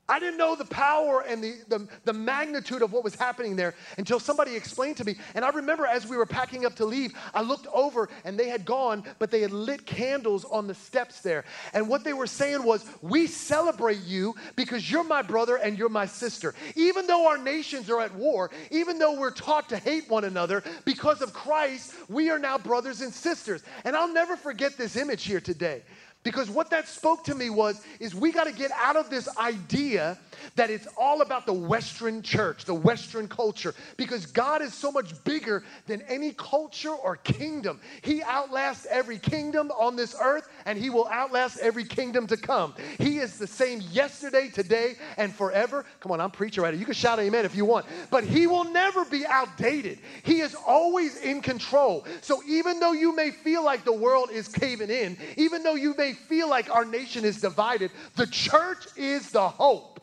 [0.09, 3.73] I didn't know the power and the, the, the, magnitude of what was happening there
[3.97, 5.15] until somebody explained to me.
[5.33, 8.49] And I remember as we were packing up to leave, I looked over and they
[8.49, 11.45] had gone, but they had lit candles on the steps there.
[11.73, 15.87] And what they were saying was, We celebrate you because you're my brother and you're
[15.87, 16.53] my sister.
[16.75, 20.63] Even though our nations are at war, even though we're taught to hate one another,
[20.83, 23.63] because of Christ, we are now brothers and sisters.
[23.85, 25.83] And I'll never forget this image here today.
[26.23, 29.27] Because what that spoke to me was is we got to get out of this
[29.38, 30.17] idea
[30.55, 35.21] that it's all about the Western church, the Western culture, because God is so much
[35.23, 37.79] bigger than any culture or kingdom.
[38.01, 42.73] He outlasts every kingdom on this earth, and He will outlast every kingdom to come.
[42.99, 45.86] He is the same yesterday, today, and forever.
[45.99, 46.79] Come on, I'm preacher right here.
[46.79, 47.86] You can shout amen if you want.
[48.09, 49.99] But He will never be outdated.
[50.23, 52.05] He is always in control.
[52.21, 55.95] So even though you may feel like the world is caving in, even though you
[55.97, 59.99] may feel like our nation is divided, the church is the hope.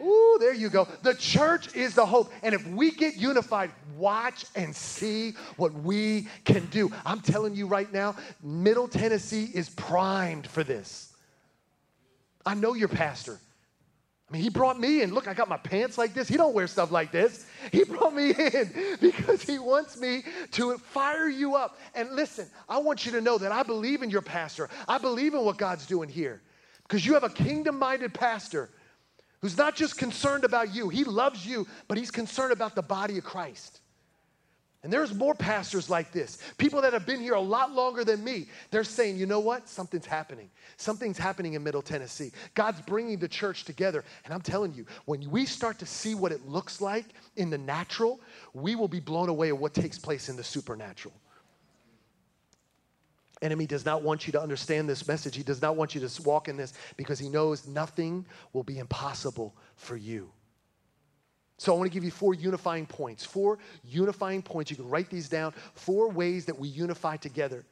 [0.00, 0.86] Ooh, there you go.
[1.02, 2.30] The church is the hope.
[2.42, 6.92] And if we get unified, watch and see what we can do.
[7.04, 11.14] I'm telling you right now, Middle Tennessee is primed for this.
[12.44, 13.40] I know your pastor.
[14.28, 15.14] I mean, he brought me in.
[15.14, 16.26] Look, I got my pants like this.
[16.26, 17.46] He don't wear stuff like this.
[17.70, 21.78] He brought me in because he wants me to fire you up.
[21.94, 24.68] And listen, I want you to know that I believe in your pastor.
[24.88, 26.42] I believe in what God's doing here.
[26.82, 28.70] Because you have a kingdom-minded pastor
[29.42, 33.18] who's not just concerned about you, he loves you, but he's concerned about the body
[33.18, 33.80] of Christ.
[34.82, 38.22] And there's more pastors like this, people that have been here a lot longer than
[38.22, 38.46] me.
[38.70, 39.68] They're saying, you know what?
[39.68, 40.48] Something's happening.
[40.76, 42.30] Something's happening in Middle Tennessee.
[42.54, 44.04] God's bringing the church together.
[44.24, 47.58] And I'm telling you, when we start to see what it looks like in the
[47.58, 48.20] natural,
[48.54, 51.14] we will be blown away at what takes place in the supernatural
[53.42, 55.36] enemy does not want you to understand this message.
[55.36, 58.78] He does not want you to walk in this because he knows nothing will be
[58.78, 60.30] impossible for you.
[61.58, 63.24] So I want to give you four unifying points.
[63.24, 64.70] Four unifying points.
[64.70, 65.54] You can write these down.
[65.74, 67.64] Four ways that we unify together.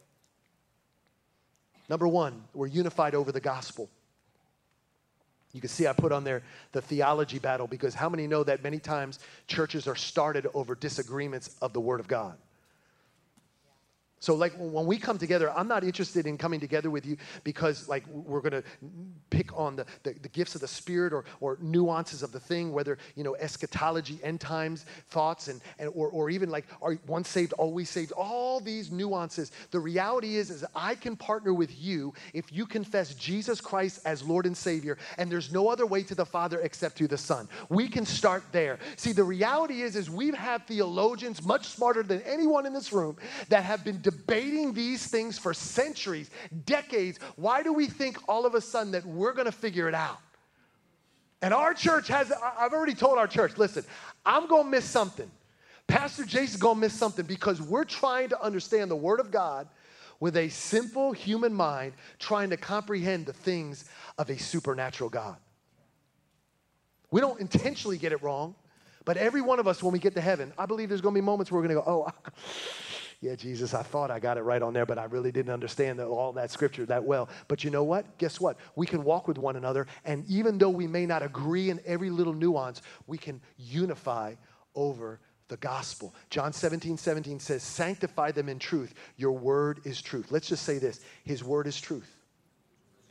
[1.89, 3.91] Number one, we're unified over the gospel.
[5.53, 6.43] You can see I put on there
[6.73, 11.55] the theology battle because how many know that many times churches are started over disagreements
[11.63, 12.37] of the Word of God?
[14.25, 17.91] So, like, when we come together, I'm not interested in coming together with you because,
[17.91, 18.65] like, we're going to
[19.29, 22.73] pick on the, the, the, gifts of the Spirit or, or nuances of the thing,
[22.73, 27.29] whether, you know, eschatology, end times thoughts, and, and or, or even like, are once
[27.29, 29.53] saved, always saved, all these nuances.
[29.73, 34.23] The reality is, is I can partner with you if you confess Jesus Christ as
[34.23, 37.47] Lord and Savior, and there's no other way to the Father except through the Son.
[37.69, 38.79] We can start there.
[38.97, 43.19] See, the reality is, is we've had theologians much smarter than anyone in this room
[43.51, 46.31] that have been debating these things for centuries,
[46.65, 47.19] decades.
[47.37, 50.19] Why do we think all of a sudden that we're going to figure it out?
[51.43, 53.85] And our church has, I've already told our church, listen,
[54.25, 55.31] I'm going to miss something.
[55.87, 59.69] Pastor Jason's going to miss something because we're trying to understand the Word of God
[60.21, 63.85] with a simple human mind, trying to comprehend the things
[64.17, 65.37] of a supernatural God.
[67.11, 68.55] We don't intentionally get it wrong,
[69.05, 71.21] but every one of us, when we get to heaven, I believe there's going to
[71.21, 72.33] be moments where we're going to go, oh,
[73.25, 75.99] yeah, Jesus, I thought I got it right on there, but I really didn't understand
[75.99, 77.31] all that scripture that well.
[77.49, 78.19] But you know what?
[78.19, 78.59] Guess what?
[78.77, 82.11] We can walk with one another, and even though we may not agree in every
[82.11, 84.35] little nuance, we can unify
[84.75, 86.15] over the gospel.
[86.29, 88.93] John 17, 17 says, Sanctify them in truth.
[89.17, 90.31] Your word is truth.
[90.31, 92.15] Let's just say this His word is truth.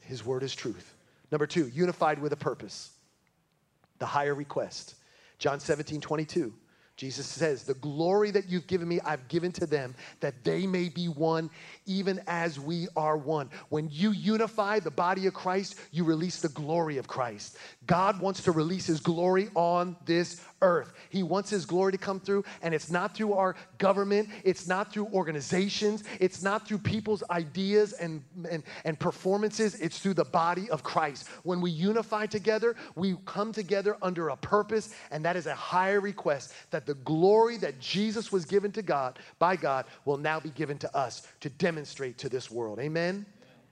[0.01, 0.93] His word is truth.
[1.31, 2.91] Number two, unified with a purpose,
[3.97, 4.93] the higher request.
[5.39, 6.53] John 17, 22
[6.95, 10.89] Jesus says, The glory that you've given me, I've given to them, that they may
[10.89, 11.49] be one,
[11.85, 13.49] even as we are one.
[13.69, 17.57] When you unify the body of Christ, you release the glory of Christ.
[17.85, 20.93] God wants to release his glory on this earth.
[21.09, 24.93] He wants his glory to come through, and it's not through our government, it's not
[24.93, 30.69] through organizations, it's not through people's ideas and, and, and performances, it's through the body
[30.69, 31.27] of Christ.
[31.43, 35.99] When we unify together, we come together under a purpose, and that is a higher
[35.99, 40.49] request that the glory that Jesus was given to God by God will now be
[40.51, 42.79] given to us to demonstrate to this world.
[42.79, 43.25] Amen?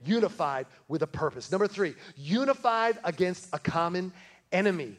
[0.03, 1.51] Unified with a purpose.
[1.51, 4.11] Number three, unified against a common
[4.51, 4.97] enemy.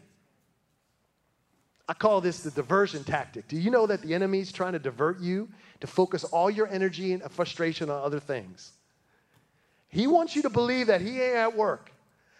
[1.88, 3.48] I call this the diversion tactic.
[3.48, 5.48] Do you know that the enemy's trying to divert you
[5.80, 8.72] to focus all your energy and frustration on other things?
[9.88, 11.92] He wants you to believe that he ain't at work.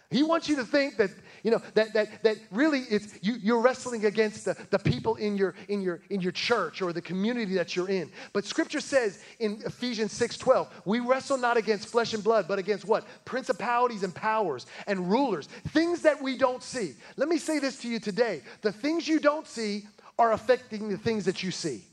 [0.09, 1.09] He wants you to think that,
[1.43, 5.35] you know, that, that, that really it's, you, you're wrestling against the, the people in
[5.35, 8.09] your, in, your, in your church or the community that you're in.
[8.31, 12.85] But scripture says in Ephesians 6.12, we wrestle not against flesh and blood, but against
[12.85, 13.05] what?
[13.25, 16.93] Principalities and powers and rulers, things that we don't see.
[17.17, 18.41] Let me say this to you today.
[18.61, 19.83] The things you don't see
[20.17, 21.83] are affecting the things that you see.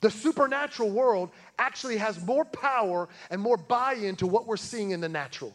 [0.00, 4.92] The supernatural world actually has more power and more buy in to what we're seeing
[4.92, 5.52] in the natural.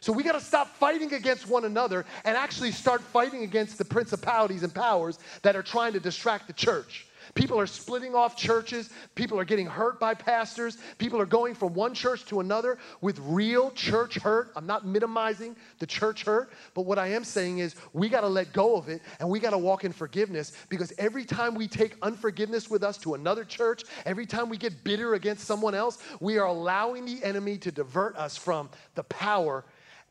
[0.00, 3.84] So we got to stop fighting against one another and actually start fighting against the
[3.84, 7.06] principalities and powers that are trying to distract the church.
[7.34, 8.90] People are splitting off churches.
[9.14, 10.78] People are getting hurt by pastors.
[10.98, 14.50] People are going from one church to another with real church hurt.
[14.56, 18.28] I'm not minimizing the church hurt, but what I am saying is we got to
[18.28, 21.68] let go of it and we got to walk in forgiveness because every time we
[21.68, 25.98] take unforgiveness with us to another church, every time we get bitter against someone else,
[26.20, 29.64] we are allowing the enemy to divert us from the power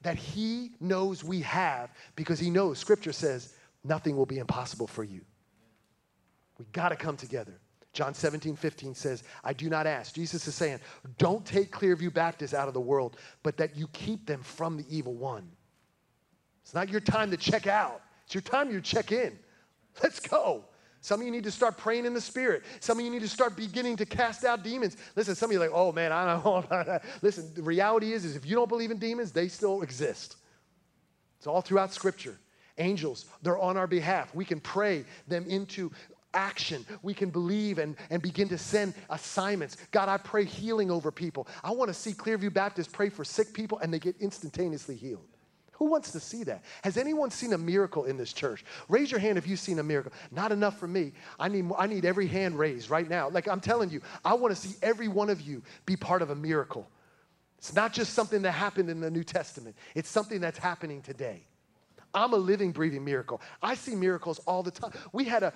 [0.08, 5.04] that he knows we have because he knows, scripture says, nothing will be impossible for
[5.04, 5.20] you.
[6.58, 7.60] We got to come together.
[7.92, 10.16] John 17, 15 says, I do not ask.
[10.16, 10.80] Jesus is saying,
[11.18, 14.86] don't take Clearview Baptist out of the world, but that you keep them from the
[14.90, 15.46] evil one.
[16.64, 19.38] It's not your time to check out, it's your time to check in.
[20.02, 20.64] Let's go.
[21.02, 22.64] Some of you need to start praying in the spirit.
[22.80, 24.98] Some of you need to start beginning to cast out demons.
[25.16, 26.56] Listen, some of you like, oh man, I don't know.
[26.56, 27.04] About that.
[27.22, 30.38] Listen, the reality is, is if you don't believe in demons, they still exist.
[31.38, 32.38] It's all throughout scripture.
[32.80, 34.34] Angels, they're on our behalf.
[34.36, 35.92] We can pray them into
[36.34, 36.86] action.
[37.02, 39.78] We can believe and, and begin to send assignments.
[39.92, 41.48] God, I pray healing over people.
[41.64, 45.28] I want to see Clearview Baptist pray for sick people and they get instantaneously healed.
[45.78, 46.64] Who wants to see that?
[46.84, 48.66] Has anyone seen a miracle in this church?
[48.90, 50.12] Raise your hand if you've seen a miracle.
[50.32, 51.14] Not enough for me.
[51.40, 53.30] I need, I need every hand raised right now.
[53.30, 56.32] Like I'm telling you, I want to see every one of you be part of
[56.32, 56.90] a miracle.
[57.60, 61.44] It's not just something that happened in the New Testament, it's something that's happening today.
[62.14, 63.42] I'm a living, breathing miracle.
[63.62, 64.92] I see miracles all the time.
[65.12, 65.54] We had a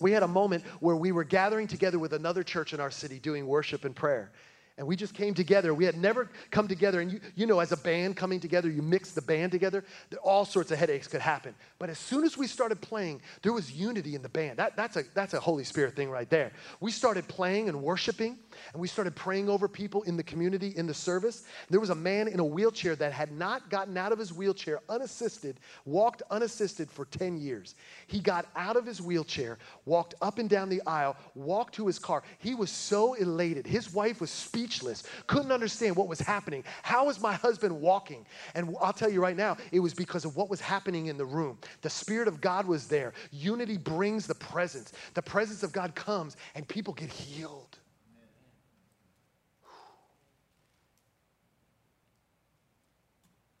[0.00, 3.18] we had a moment where we were gathering together with another church in our city
[3.18, 4.32] doing worship and prayer.
[4.78, 5.74] And we just came together.
[5.74, 7.00] We had never come together.
[7.00, 9.84] And you, you know, as a band coming together, you mix the band together,
[10.22, 11.54] all sorts of headaches could happen.
[11.78, 14.58] But as soon as we started playing, there was unity in the band.
[14.58, 16.52] That, that's, a, that's a Holy Spirit thing right there.
[16.80, 18.38] We started playing and worshiping,
[18.72, 21.44] and we started praying over people in the community, in the service.
[21.68, 24.80] There was a man in a wheelchair that had not gotten out of his wheelchair
[24.88, 27.74] unassisted, walked unassisted for 10 years.
[28.06, 31.98] He got out of his wheelchair, walked up and down the aisle, walked to his
[31.98, 32.22] car.
[32.38, 33.66] He was so elated.
[33.66, 36.64] His wife was speaking speechless, couldn't understand what was happening.
[36.82, 38.24] How is my husband walking?
[38.54, 41.24] And I'll tell you right now, it was because of what was happening in the
[41.24, 41.58] room.
[41.80, 43.12] The Spirit of God was there.
[43.32, 44.92] Unity brings the presence.
[45.14, 47.78] The presence of God comes, and people get healed.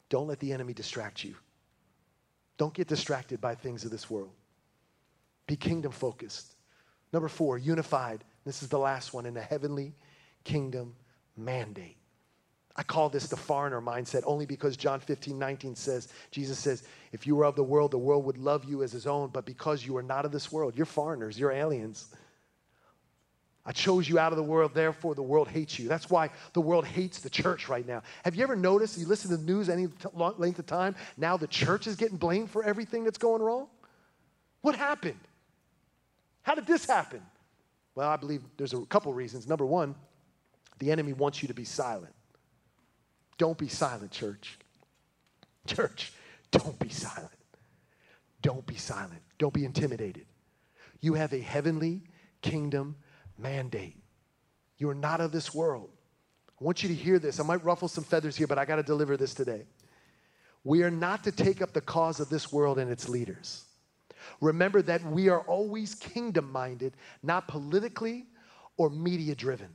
[0.08, 1.34] Don't let the enemy distract you.
[2.58, 4.32] Don't get distracted by things of this world.
[5.46, 6.54] Be kingdom focused.
[7.12, 8.22] Number four, unified.
[8.44, 9.94] This is the last one in a heavenly
[10.44, 10.94] kingdom
[11.36, 11.96] mandate.
[12.74, 17.26] I call this the foreigner mindset only because John 15, 19 says, Jesus says, if
[17.26, 19.84] you were of the world, the world would love you as his own, but because
[19.84, 22.06] you are not of this world, you're foreigners, you're aliens.
[23.64, 25.86] I chose you out of the world, therefore the world hates you.
[25.86, 28.02] That's why the world hates the church right now.
[28.24, 31.46] Have you ever noticed, you listen to the news any length of time, now the
[31.46, 33.68] church is getting blamed for everything that's going wrong?
[34.62, 35.20] What happened?
[36.42, 37.20] How did this happen?
[37.94, 39.46] Well, I believe there's a couple reasons.
[39.46, 39.94] Number one,
[40.82, 42.12] the enemy wants you to be silent.
[43.38, 44.58] Don't be silent, church.
[45.64, 46.12] Church,
[46.50, 47.30] don't be silent.
[48.40, 49.22] Don't be silent.
[49.38, 50.26] Don't be intimidated.
[51.00, 52.02] You have a heavenly
[52.40, 52.96] kingdom
[53.38, 54.02] mandate.
[54.76, 55.90] You are not of this world.
[56.60, 57.38] I want you to hear this.
[57.38, 59.66] I might ruffle some feathers here, but I got to deliver this today.
[60.64, 63.66] We are not to take up the cause of this world and its leaders.
[64.40, 68.26] Remember that we are always kingdom minded, not politically
[68.76, 69.68] or media driven.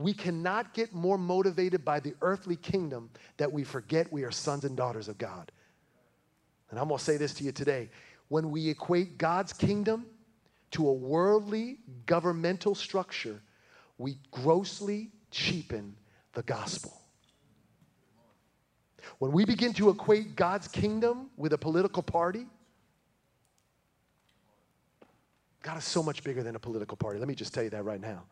[0.00, 4.64] We cannot get more motivated by the earthly kingdom that we forget we are sons
[4.64, 5.52] and daughters of God.
[6.70, 7.90] And I'm going to say this to you today.
[8.28, 10.06] When we equate God's kingdom
[10.70, 13.42] to a worldly governmental structure,
[13.98, 15.94] we grossly cheapen
[16.32, 16.98] the gospel.
[19.18, 22.46] When we begin to equate God's kingdom with a political party,
[25.62, 27.18] God is so much bigger than a political party.
[27.18, 28.22] Let me just tell you that right now.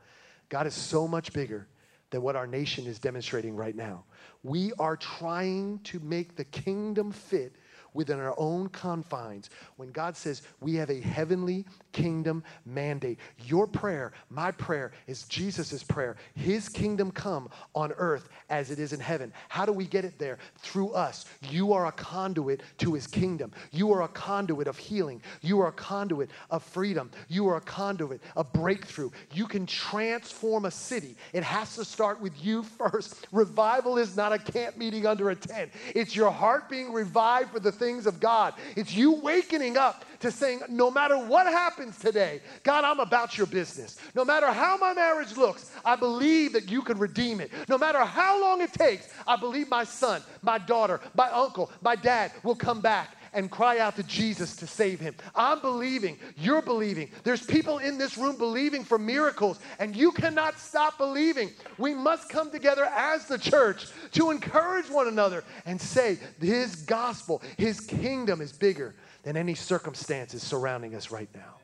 [0.48, 1.68] God is so much bigger
[2.10, 4.04] than what our nation is demonstrating right now.
[4.42, 7.56] We are trying to make the kingdom fit
[7.94, 9.50] within our own confines.
[9.76, 15.82] When God says we have a heavenly kingdom mandate, your prayer, my prayer, is Jesus'
[15.82, 16.16] prayer.
[16.34, 19.32] His kingdom come on earth as it is in heaven.
[19.48, 20.38] How do we get it there?
[20.58, 21.26] Through us.
[21.50, 23.52] You are a conduit to his kingdom.
[23.72, 25.22] You are a conduit of healing.
[25.40, 27.10] You are a conduit of freedom.
[27.28, 29.10] You are a conduit of breakthrough.
[29.32, 31.16] You can transform a city.
[31.32, 33.26] It has to start with you first.
[33.32, 37.60] Revival is not a camp meeting under a tent, it's your heart being revived for
[37.60, 38.54] the things of God.
[38.76, 43.46] It's you wakening up to saying, no matter what happens today, God, I'm about your
[43.46, 43.96] business.
[44.14, 47.50] No matter how my marriage looks, I believe that you can redeem it.
[47.68, 51.96] No matter how long it takes, I believe my son, my daughter, my uncle, my
[51.96, 55.14] dad will come back and cry out to Jesus to save him.
[55.34, 57.10] I'm believing, you're believing.
[57.24, 61.50] There's people in this room believing for miracles, and you cannot stop believing.
[61.76, 67.42] We must come together as the church to encourage one another and say, His gospel,
[67.56, 68.94] His kingdom is bigger
[69.28, 71.58] than any circumstances surrounding us right now.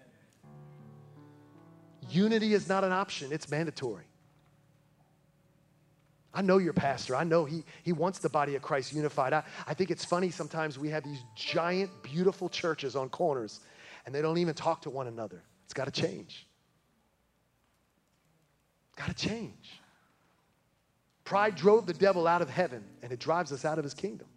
[2.10, 4.04] Unity is not an option, it's mandatory.
[6.34, 7.16] I know your pastor.
[7.16, 9.32] I know he, he wants the body of Christ unified.
[9.32, 13.60] I, I think it's funny sometimes we have these giant, beautiful churches on corners
[14.04, 15.42] and they don't even talk to one another.
[15.64, 16.46] It's got to change.
[18.94, 19.80] Got to change.
[21.24, 24.28] Pride drove the devil out of heaven and it drives us out of his kingdom.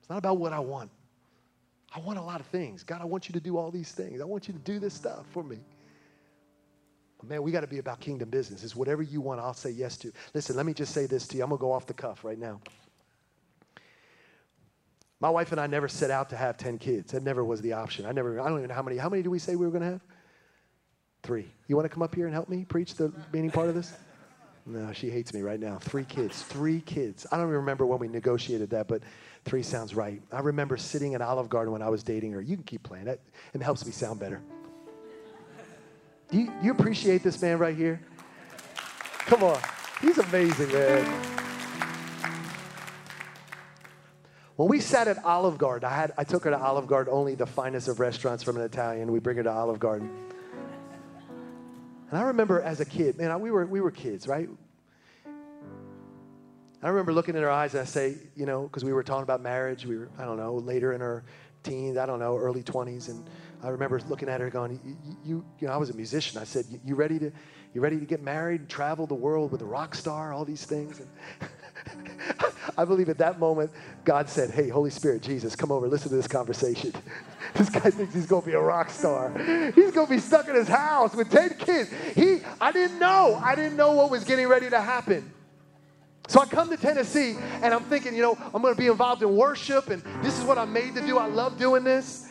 [0.00, 0.90] It's not about what I want.
[1.94, 2.84] I want a lot of things.
[2.84, 4.20] God, I want you to do all these things.
[4.20, 5.58] I want you to do this stuff for me.
[7.22, 8.64] Man, we got to be about kingdom business.
[8.64, 10.12] It's whatever you want, I'll say yes to.
[10.32, 11.42] Listen, let me just say this to you.
[11.42, 12.60] I'm going to go off the cuff right now.
[15.20, 17.12] My wife and I never set out to have 10 kids.
[17.12, 18.06] That never was the option.
[18.06, 18.96] I never, I don't even know how many.
[18.96, 20.00] How many do we say we were going to have?
[21.22, 21.52] Three.
[21.68, 23.92] You want to come up here and help me preach the meaning part of this?
[24.64, 25.78] No, she hates me right now.
[25.78, 26.42] Three kids.
[26.42, 27.26] Three kids.
[27.30, 29.02] I don't even remember when we negotiated that, but
[29.44, 30.22] three sounds right.
[30.32, 32.40] I remember sitting in Olive Garden when I was dating her.
[32.40, 33.06] You can keep playing.
[33.08, 33.20] it,
[33.54, 34.40] it helps me sound better.
[36.30, 38.00] Do you, you appreciate this man right here?
[39.26, 39.60] Come on.
[40.00, 41.40] He's amazing, man.
[44.56, 47.34] When we sat at Olive Garden, I, had, I took her to Olive Garden, only
[47.34, 49.10] the finest of restaurants from an Italian.
[49.10, 50.10] We bring her to Olive Garden.
[52.10, 54.48] And I remember as a kid, man, we were, we were kids, right?
[56.82, 59.22] I remember looking in her eyes and I say, you know, because we were talking
[59.22, 59.84] about marriage.
[59.84, 61.24] We were, I don't know, later in our
[61.62, 63.08] teens, I don't know, early 20s.
[63.08, 63.28] And
[63.62, 66.40] I remember looking at her going, you, you, you know, I was a musician.
[66.40, 67.30] I said, you ready to,
[67.74, 70.64] you ready to get married and travel the world with a rock star, all these
[70.64, 71.00] things?
[71.00, 71.50] And
[72.78, 73.70] I believe at that moment,
[74.04, 76.94] God said, hey, Holy Spirit, Jesus, come over, listen to this conversation.
[77.54, 79.36] this guy thinks he's going to be a rock star.
[79.74, 81.90] He's going to be stuck in his house with 10 kids.
[82.14, 83.38] He, I didn't know.
[83.44, 85.30] I didn't know what was getting ready to happen.
[86.30, 89.20] So I come to Tennessee and I'm thinking, you know, I'm going to be involved
[89.24, 91.18] in worship and this is what I'm made to do.
[91.18, 92.28] I love doing this.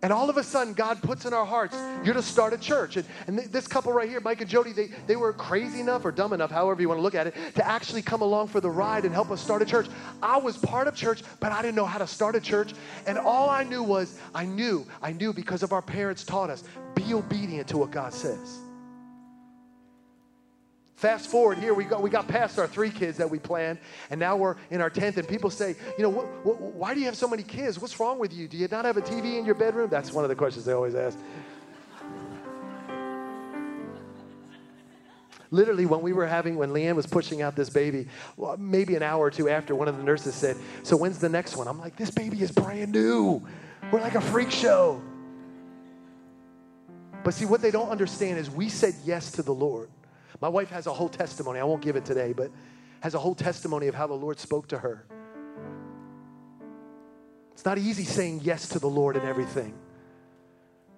[0.00, 2.96] And all of a sudden, God puts in our hearts, you're to start a church.
[2.98, 6.04] And, and th- this couple right here, Mike and Jody, they, they were crazy enough
[6.04, 8.60] or dumb enough, however you want to look at it, to actually come along for
[8.60, 9.88] the ride and help us start a church.
[10.22, 12.74] I was part of church, but I didn't know how to start a church.
[13.08, 16.62] And all I knew was, I knew, I knew because of our parents taught us,
[16.94, 18.61] be obedient to what God says.
[21.02, 23.80] Fast forward here, we got, we got past our three kids that we planned,
[24.10, 27.00] and now we're in our 10th, and people say, you know, what, what, why do
[27.00, 27.80] you have so many kids?
[27.80, 28.46] What's wrong with you?
[28.46, 29.90] Do you not have a TV in your bedroom?
[29.90, 31.18] That's one of the questions they always ask.
[35.50, 39.02] Literally, when we were having, when Leanne was pushing out this baby, well, maybe an
[39.02, 41.66] hour or two after, one of the nurses said, So when's the next one?
[41.66, 43.42] I'm like, This baby is brand new.
[43.90, 45.02] We're like a freak show.
[47.24, 49.90] But see, what they don't understand is we said yes to the Lord.
[50.42, 51.60] My wife has a whole testimony.
[51.60, 52.50] I won't give it today, but
[52.98, 55.06] has a whole testimony of how the Lord spoke to her.
[57.52, 59.72] It's not easy saying yes to the Lord and everything.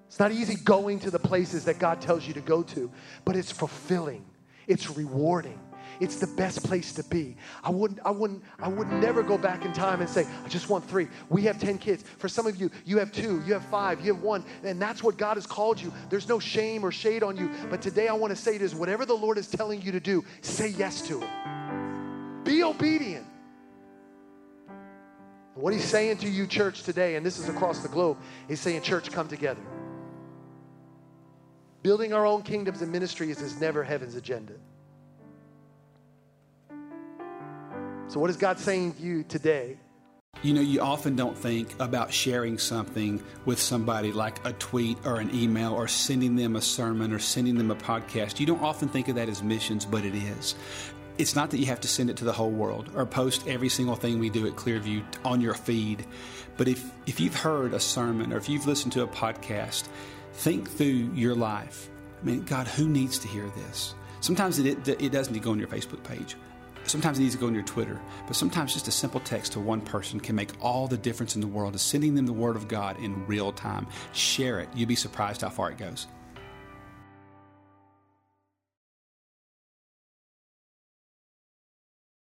[0.07, 2.91] It's not easy going to the places that God tells you to go to,
[3.27, 4.25] but it's fulfilling,
[4.67, 5.61] it's rewarding.
[6.01, 7.37] It's the best place to be.
[7.63, 10.69] I wouldn't, I wouldn't, I would never go back in time and say, I just
[10.69, 11.09] want three.
[11.29, 12.05] We have 10 kids.
[12.19, 15.03] For some of you, you have two, you have five, you have one, and that's
[15.03, 15.93] what God has called you.
[16.11, 17.51] There's no shame or shade on you.
[17.71, 20.25] But today I want to say this whatever the Lord is telling you to do,
[20.41, 22.45] say yes to it.
[22.45, 23.27] Be obedient.
[25.55, 28.19] What he's saying to you, church, today, and this is across the globe,
[28.49, 29.63] he's saying, church, come together.
[31.83, 34.55] Building our own kingdoms and ministries is never heaven's agenda.
[38.09, 39.77] So, what is God saying to you today?
[40.43, 45.21] You know, you often don't think about sharing something with somebody like a tweet or
[45.21, 48.41] an email or sending them a sermon or sending them a podcast.
[48.41, 50.55] You don't often think of that as missions, but it is.
[51.17, 53.69] It's not that you have to send it to the whole world or post every
[53.69, 56.05] single thing we do at Clearview on your feed.
[56.57, 59.89] But if, if you've heard a sermon or if you've listened to a podcast,
[60.35, 61.89] think through your life.
[62.21, 63.95] I mean, God, who needs to hear this?
[64.21, 66.37] Sometimes it, it, it doesn't go on your Facebook page.
[66.87, 69.61] Sometimes it needs to go on your Twitter, but sometimes just a simple text to
[69.61, 71.75] one person can make all the difference in the world.
[71.75, 73.87] Is sending them the Word of God in real time.
[74.13, 74.69] Share it.
[74.75, 76.07] You'd be surprised how far it goes.